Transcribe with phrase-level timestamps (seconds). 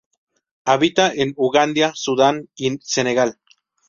[0.65, 3.37] Habita en Uganda, Sudán y Senegal.